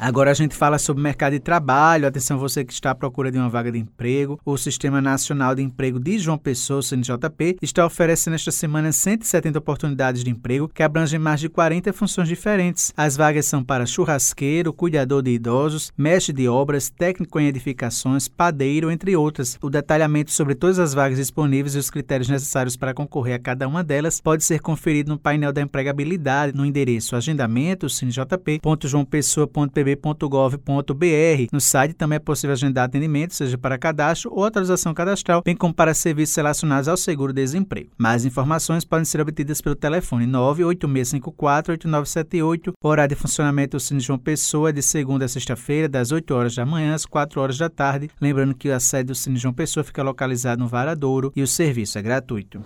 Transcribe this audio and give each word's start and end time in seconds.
Agora 0.00 0.30
a 0.30 0.34
gente 0.34 0.54
fala 0.54 0.78
sobre 0.78 1.02
mercado 1.02 1.32
de 1.32 1.40
trabalho. 1.40 2.06
Atenção 2.06 2.38
você 2.38 2.64
que 2.64 2.72
está 2.72 2.92
à 2.92 2.94
procura 2.94 3.32
de 3.32 3.38
uma 3.38 3.48
vaga 3.48 3.72
de 3.72 3.80
emprego. 3.80 4.38
O 4.44 4.56
Sistema 4.56 5.00
Nacional 5.00 5.56
de 5.56 5.62
Emprego 5.62 5.98
de 5.98 6.20
João 6.20 6.38
Pessoa, 6.38 6.80
CNJP, 6.80 7.56
está 7.60 7.84
oferecendo 7.84 8.34
esta 8.34 8.52
semana 8.52 8.92
170 8.92 9.58
oportunidades 9.58 10.22
de 10.22 10.30
emprego 10.30 10.68
que 10.68 10.84
abrangem 10.84 11.18
mais 11.18 11.40
de 11.40 11.48
40 11.48 11.92
funções 11.92 12.28
diferentes. 12.28 12.92
As 12.96 13.16
vagas 13.16 13.46
são 13.46 13.64
para 13.64 13.86
churrasqueiro, 13.86 14.72
cuidador 14.72 15.20
de 15.20 15.32
idosos, 15.32 15.92
mestre 15.98 16.32
de 16.32 16.46
obras, 16.46 16.88
técnico 16.88 17.40
em 17.40 17.48
edificações, 17.48 18.28
padeiro, 18.28 18.92
entre 18.92 19.16
outras. 19.16 19.58
O 19.60 19.68
detalhamento 19.68 20.30
sobre 20.30 20.54
todas 20.54 20.78
as 20.78 20.94
vagas 20.94 21.18
disponíveis 21.18 21.74
e 21.74 21.78
os 21.78 21.90
critérios 21.90 22.28
necessários 22.28 22.76
para 22.76 22.94
concorrer 22.94 23.34
a 23.34 23.40
cada 23.40 23.66
uma 23.66 23.82
delas 23.82 24.20
pode 24.20 24.44
ser 24.44 24.60
conferido 24.60 25.10
no 25.10 25.18
painel 25.18 25.52
da 25.52 25.60
empregabilidade 25.60 26.56
no 26.56 26.64
endereço 26.64 27.16
agendamento 27.16 27.90
sinjp.joaopessoa.pb 27.90 29.87
www.gov.br. 29.96 31.48
No 31.52 31.60
site 31.60 31.94
também 31.94 32.16
é 32.16 32.20
possível 32.20 32.52
agendar 32.52 32.84
atendimento, 32.84 33.34
seja 33.34 33.56
para 33.56 33.78
cadastro 33.78 34.30
ou 34.32 34.44
atualização 34.44 34.92
cadastral, 34.94 35.42
bem 35.44 35.56
como 35.56 35.72
para 35.72 35.94
serviços 35.94 36.36
relacionados 36.36 36.88
ao 36.88 36.96
seguro-desemprego. 36.96 37.90
Mais 37.96 38.24
informações 38.24 38.84
podem 38.84 39.04
ser 39.04 39.20
obtidas 39.20 39.60
pelo 39.60 39.76
telefone 39.76 40.26
986548978. 40.26 42.72
O 42.82 42.88
horário 42.88 43.14
de 43.14 43.20
funcionamento 43.20 43.76
do 43.76 43.80
Cine 43.80 44.00
João 44.00 44.18
Pessoa 44.18 44.70
é 44.70 44.72
de 44.72 44.82
segunda 44.82 45.24
a 45.24 45.28
sexta-feira, 45.28 45.88
das 45.88 46.10
8 46.12 46.34
horas 46.34 46.54
da 46.54 46.66
manhã 46.66 46.94
às 46.94 47.06
4 47.06 47.40
horas 47.40 47.58
da 47.58 47.68
tarde. 47.68 48.10
Lembrando 48.20 48.54
que 48.54 48.70
a 48.70 48.80
sede 48.80 49.08
do 49.08 49.14
Cine 49.14 49.36
João 49.36 49.54
Pessoa 49.54 49.84
fica 49.84 50.02
localizada 50.02 50.62
no 50.62 50.68
Varadouro 50.68 51.32
e 51.34 51.42
o 51.42 51.46
serviço 51.46 51.98
é 51.98 52.02
gratuito. 52.02 52.62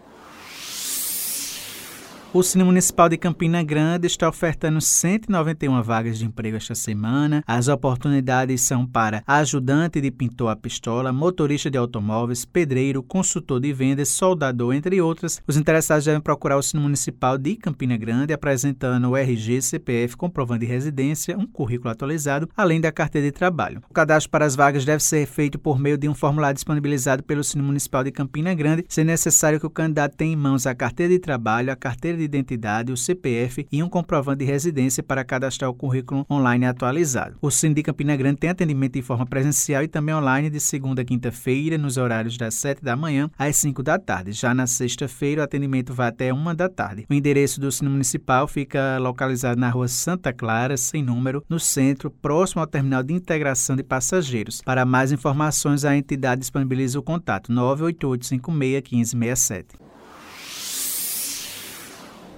O 2.35 2.43
Cine 2.43 2.65
Municipal 2.65 3.11
de 3.11 3.19
Campina 3.19 3.63
Grande 3.63 4.07
está 4.07 4.27
ofertando 4.27 4.81
191 4.81 5.83
vagas 5.83 6.19
de 6.19 6.25
emprego 6.25 6.57
esta 6.57 6.75
semana. 6.75 7.45
As 7.47 7.69
oportunidades 7.69 8.63
são 8.63 8.87
para 8.87 9.23
ajudante 9.27 10.01
de 10.01 10.11
pintor 10.11 10.49
a 10.49 10.57
pistola, 10.57 11.13
motorista 11.13 11.71
de 11.71 11.77
automóveis, 11.77 12.47
pedreiro, 12.47 13.03
consultor 13.03 13.61
de 13.61 13.71
vendas, 13.75 14.09
soldador, 14.09 14.75
entre 14.75 14.99
outras. 14.99 15.43
Os 15.47 15.59
interessados 15.59 16.07
devem 16.07 16.23
procurar 16.23 16.57
o 16.57 16.63
Cine 16.63 16.83
Municipal 16.83 17.37
de 17.37 17.55
Campina 17.55 17.99
Grande 17.99 18.33
apresentando 18.33 19.11
o 19.11 19.15
RG, 19.15 19.61
CPF, 19.61 20.17
comprovando 20.17 20.61
de 20.61 20.67
residência, 20.67 21.37
um 21.37 21.47
currículo 21.47 21.91
atualizado, 21.91 22.49
além 22.57 22.81
da 22.81 22.91
carteira 22.91 23.27
de 23.27 23.33
trabalho. 23.33 23.83
O 23.91 23.93
cadastro 23.93 24.31
para 24.31 24.47
as 24.47 24.57
vagas 24.57 24.87
deve 24.87 25.05
ser 25.05 25.27
feito 25.27 25.59
por 25.59 25.79
meio 25.79 25.99
de 25.99 26.09
um 26.09 26.15
formulário 26.15 26.55
disponibilizado 26.55 27.23
pelo 27.23 27.45
Cine 27.45 27.63
Municipal 27.63 28.03
de 28.03 28.11
Campina 28.11 28.55
Grande, 28.55 28.87
sendo 28.89 29.09
necessário 29.09 29.61
que 29.61 29.67
o 29.67 29.71
candidato 29.71 30.17
tenha 30.17 30.33
em 30.33 30.37
mãos 30.37 30.67
a 30.67 30.75
carteira 30.75 31.13
de 31.13 31.19
trabalho, 31.19 31.71
a 31.71 31.77
carteira 31.77 32.22
de 32.22 32.22
de 32.23 32.39
identidade, 32.39 32.93
o 32.93 32.97
CPF 32.97 33.67
e 33.71 33.83
um 33.83 33.89
comprovante 33.89 34.39
de 34.39 34.45
residência 34.45 35.03
para 35.03 35.25
cadastrar 35.25 35.71
o 35.71 35.75
currículo 35.75 36.25
online 36.31 36.67
atualizado. 36.67 37.37
O 37.41 37.49
de 37.49 37.83
Campina 37.83 38.17
Grande 38.17 38.39
tem 38.39 38.51
atendimento 38.51 38.95
de 38.95 39.03
forma 39.03 39.27
presencial 39.27 39.83
e 39.83 39.89
também 39.89 40.15
online 40.15 40.51
de 40.51 40.61
segunda 40.61 41.03
a 41.03 41.05
quinta-feira, 41.05 41.79
nos 41.79 41.97
horários 41.97 42.37
das 42.37 42.55
7 42.55 42.83
da 42.83 42.97
manhã 42.97 43.31
às 43.39 43.57
5 43.57 43.83
da 43.83 43.99
tarde. 43.99 44.33
Já 44.33 44.55
na 44.55 44.67
sexta-feira, 44.67 45.43
o 45.43 45.45
atendimento 45.45 45.93
vai 45.95 46.09
até 46.09 46.33
1 46.33 46.55
da 46.55 46.69
tarde. 46.69 47.07
O 47.09 47.15
endereço 47.15 47.61
do 47.61 47.71
Cine 47.71 47.91
Municipal 47.91 48.47
fica 48.49 48.99
localizado 48.99 49.61
na 49.61 49.71
rua 49.71 49.89
Santa 49.89 50.33
Clara, 50.33 50.77
sem 50.77 51.03
número, 51.03 51.45
no 51.49 51.59
centro, 51.61 52.11
próximo 52.11 52.61
ao 52.61 52.67
terminal 52.67 53.03
de 53.03 53.13
integração 53.13 53.77
de 53.77 53.83
passageiros. 53.83 54.61
Para 54.63 54.85
mais 54.85 55.13
informações, 55.13 55.85
a 55.85 55.97
entidade 55.97 56.41
disponibiliza 56.41 56.99
o 56.99 57.03
contato 57.03 57.53
988 57.53 58.27
56 58.27 58.83
1567. 58.93 59.92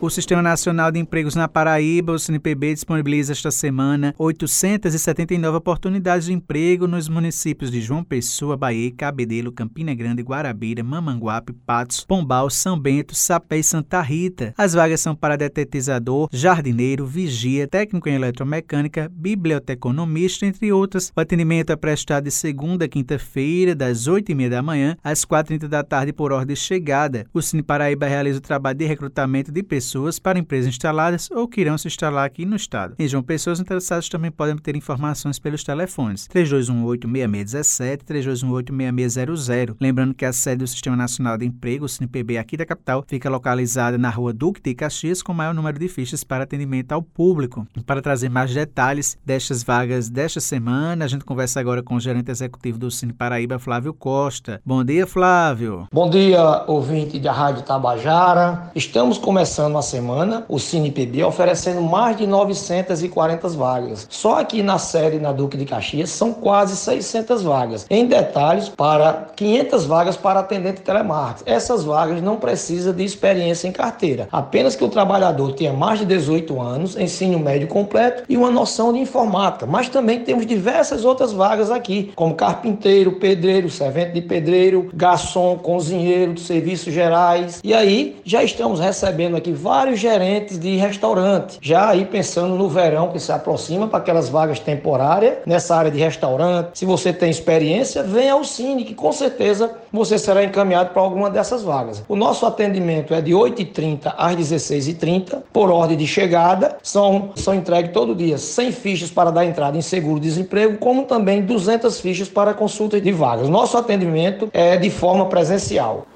O 0.05 0.11
Sistema 0.11 0.43
Nacional 0.43 0.93
de 0.93 1.01
Empregos 1.01 1.35
na 1.35 1.49
Paraíba, 1.49 2.13
o 2.13 2.19
SINPB, 2.19 2.75
disponibiliza 2.75 3.33
esta 3.33 3.51
semana 3.51 4.15
879 4.19 5.57
oportunidades 5.57 6.27
de 6.27 6.35
emprego 6.35 6.87
nos 6.87 7.09
municípios 7.09 7.71
de 7.71 7.81
João 7.81 8.05
Pessoa, 8.05 8.55
Bahia, 8.55 8.93
Cabedelo, 8.95 9.51
Campina 9.51 9.95
Grande, 9.95 10.23
Guarabira, 10.23 10.85
Mamanguape, 10.85 11.55
Patos, 11.55 12.05
Pombal, 12.05 12.51
São 12.51 12.79
Bento, 12.79 13.15
Sapé 13.15 13.57
e 13.57 13.65
Santa 13.65 14.03
Rita. 14.03 14.53
As 14.59 14.75
vagas 14.75 15.01
são 15.01 15.17
para 15.17 15.39
detetizador, 15.39 16.29
jardineiro, 16.31 17.07
vigia, 17.07 17.67
técnico 17.67 18.07
em 18.07 18.17
eletromecânica, 18.17 19.11
biblioteconomista, 19.11 20.45
entre 20.45 20.71
outras. 20.71 21.11
O 21.17 21.21
atendimento 21.23 21.73
é 21.73 21.77
prestado 21.77 22.25
de 22.25 22.31
segunda 22.31 22.85
a 22.85 22.89
quinta-feira, 22.89 23.75
das 23.75 24.07
8h30 24.07 24.51
da 24.51 24.63
manhã 24.63 24.99
às 25.03 25.25
4h30 25.25 25.67
da 25.67 25.83
tarde, 25.83 26.13
por 26.13 26.31
ordem 26.31 26.55
de 26.55 26.61
chegada. 26.61 27.25
O 27.33 27.41
Cine 27.41 27.63
Paraíba 27.63 28.05
realiza 28.05 28.37
o 28.37 28.43
trabalho 28.43 28.77
de 28.77 28.85
recrutamento 28.85 29.51
de 29.51 29.63
pessoas 29.63 29.94
pessoas 29.95 30.19
para 30.19 30.41
empresas 30.41 30.69
instaladas 30.69 31.31
ou 31.31 31.47
que 31.47 31.61
irão 31.61 31.79
se 31.79 31.87
instalar 31.87 32.27
aqui 32.27 32.45
no 32.45 32.57
estado. 32.57 32.97
Em 32.99 33.07
João 33.07 33.23
Pessoa, 33.23 33.53
os 33.53 33.61
interessados 33.61 34.09
também 34.09 34.29
podem 34.29 34.55
obter 34.55 34.75
informações 34.75 35.39
pelos 35.39 35.63
telefones 35.63 36.27
3218-6617 36.35 38.01
e 38.01 38.33
3218-6600. 38.33 39.77
Lembrando 39.81 40.13
que 40.13 40.25
a 40.25 40.33
sede 40.33 40.59
do 40.59 40.67
Sistema 40.67 40.97
Nacional 40.97 41.39
de 41.39 41.47
Emprego, 41.47 41.85
o 41.85 41.89
SINPB, 41.89 42.39
aqui 42.39 42.57
da 42.57 42.67
capital, 42.67 43.05
fica 43.07 43.31
localizada 43.31 43.97
na 43.97 44.11
rua 44.11 44.33
Duque 44.33 44.61
de 44.61 44.75
Caxias, 44.75 45.23
com 45.23 45.33
maior 45.33 45.55
número 45.55 45.79
de 45.79 45.87
fichas 45.87 46.25
para 46.25 46.43
atendimento 46.43 46.91
ao 46.91 47.01
público. 47.01 47.65
Para 47.87 48.03
trazer 48.03 48.29
mais 48.29 48.53
detalhes 48.53 49.17
destas 49.25 49.63
vagas 49.63 50.09
desta 50.09 50.41
semana, 50.41 51.05
a 51.05 51.09
gente 51.09 51.25
conversa 51.25 51.61
agora 51.61 51.85
com 51.85 51.95
o 51.95 52.01
gerente 52.01 52.33
executivo 52.33 52.79
do 52.79 52.91
Cine 52.91 53.13
Paraíba, 53.13 53.61
Flávio 53.61 53.95
Costa. 53.95 54.61
Bom 54.67 54.83
dia, 54.83 55.07
Flávio. 55.07 55.87
Bom 55.93 56.11
dia, 56.11 56.65
ouvinte 56.67 57.21
da 57.21 57.31
Rádio 57.31 57.63
Tabajara. 57.63 58.73
Estamos 58.75 59.19
começando 59.19 59.74
a 59.79 59.83
semana, 59.83 60.45
o 60.49 60.59
CinePB 60.59 61.25
oferecendo 61.25 61.81
mais 61.81 62.17
de 62.17 62.27
940 62.27 63.49
vagas. 63.49 64.07
Só 64.11 64.39
aqui 64.39 64.63
na 64.63 64.79
série 64.79 65.19
na 65.19 65.33
Duque 65.33 65.57
de 65.57 65.65
Caxias 65.65 66.11
são 66.11 66.33
quase 66.33 66.77
600 66.77 67.43
vagas. 67.43 67.87
Em 67.91 68.07
detalhes, 68.07 68.69
para 68.69 69.29
500 69.37 69.87
vagas 69.87 70.17
para 70.17 70.41
atendente 70.41 70.81
telemarketing. 70.81 71.51
Essas 71.51 71.85
vagas 71.85 72.23
não 72.23 72.37
precisam 72.37 72.93
de 72.93 73.05
experiência 73.05 73.69
em 73.69 73.73
carteira, 73.73 74.29
apenas 74.31 74.77
que 74.77 74.85
o 74.85 74.89
trabalhador 74.89 75.53
tenha 75.53 75.73
mais 75.73 75.99
de 75.99 76.07
18 76.07 76.61
anos, 76.61 76.97
ensino 76.97 77.39
médio 77.39 77.69
completo 77.69 78.25
e 78.29 78.37
uma 78.37 78.51
noção 78.51 78.93
de 78.93 78.99
informática. 78.99 79.67
Mas 79.67 79.89
também 79.89 80.21
temos 80.21 80.47
diversas 80.47 81.05
outras 81.05 81.33
vagas 81.33 81.71
aqui, 81.71 82.13
como 82.15 82.35
carpinteiro, 82.35 83.13
pedreiro, 83.13 83.71
servente 83.71 84.13
de 84.13 84.21
pedreiro, 84.21 84.91
garçom, 84.95 85.57
cozinheiro 85.59 86.35
de 86.35 86.41
serviços 86.41 86.93
gerais. 86.93 87.61
E 87.63 87.73
aí 87.73 88.17
já 88.25 88.43
estamos 88.43 88.81
recebendo 88.81 89.37
aqui 89.37 89.53
vários 89.65 89.99
gerentes 89.99 90.59
de 90.59 90.77
restaurante, 90.77 91.59
já 91.63 91.89
aí 91.89 92.05
pensando 92.05 92.55
no 92.55 92.69
verão 92.69 93.09
que 93.09 93.19
se 93.19 93.33
aproxima 93.33 93.89
para 93.89 93.99
aquelas 93.99 94.29
vagas 94.29 94.61
temporárias 94.61 95.39
nessa 95.47 95.75
área 95.75 95.91
de 95.91 95.99
restaurante. 95.99 96.79
Se 96.79 96.85
você 96.85 97.15
tem 97.15 97.31
experiência, 97.31 98.03
venha 98.03 98.35
ao 98.35 98.45
Cine, 98.45 98.85
que 98.85 98.95
com 98.95 99.11
certeza 99.11 99.71
você 99.91 100.19
será 100.19 100.45
encaminhado 100.45 100.91
para 100.91 101.01
alguma 101.01 101.31
dessas 101.31 101.63
vagas. 101.63 102.05
O 102.07 102.15
nosso 102.15 102.45
atendimento 102.45 103.15
é 103.15 103.23
de 103.23 103.33
8h30 103.33 104.13
às 104.19 104.37
16h30, 104.37 105.39
por 105.51 105.71
ordem 105.71 105.97
de 105.97 106.07
chegada. 106.07 106.77
São, 106.83 107.31
são 107.35 107.55
entregues 107.55 107.93
todo 107.93 108.15
dia 108.15 108.37
100 108.37 108.71
fichas 108.71 109.11
para 109.11 109.31
dar 109.31 109.47
entrada 109.47 109.79
em 109.79 109.83
seguro-desemprego, 109.83 110.77
como 110.77 111.05
também 111.05 111.41
200 111.41 111.99
fichas 112.01 112.29
para 112.29 112.53
consulta 112.53 113.01
de 113.01 113.13
vagas. 113.13 113.49
Nosso 113.49 113.79
atendimento 113.79 114.51
é 114.53 114.77
de 114.77 114.91
forma 114.91 115.25
presencial. 115.25 116.07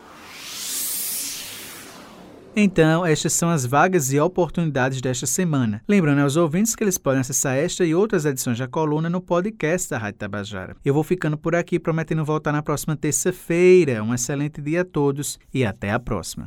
Então, 2.61 3.07
estas 3.07 3.35
são 3.35 3.51
as 3.51 3.65
vagas 3.65 4.13
e 4.13 4.19
oportunidades 4.19 5.01
desta 5.01 5.27
semana. 5.27 5.81
Lembrando 5.87 6.23
aos 6.23 6.35
ouvintes 6.35 6.75
que 6.75 6.83
eles 6.83 6.99
podem 6.99 7.21
acessar 7.21 7.57
esta 7.57 7.85
e 7.85 7.95
outras 7.95 8.25
edições 8.25 8.59
da 8.59 8.67
coluna 8.67 9.09
no 9.09 9.21
podcast 9.21 9.89
da 9.89 9.97
Rádio 9.97 10.19
Tabajara. 10.19 10.77
Eu 10.85 10.93
vou 10.93 11.05
ficando 11.05 11.39
por 11.39 11.55
aqui, 11.55 11.79
prometendo 11.79 12.25
voltar 12.25 12.51
na 12.51 12.61
próxima 12.61 12.97
terça-feira. 12.97 14.03
Um 14.03 14.13
excelente 14.13 14.61
dia 14.61 14.81
a 14.81 14.85
todos 14.85 15.39
e 15.55 15.65
até 15.65 15.93
a 15.93 16.01
próxima. 16.01 16.47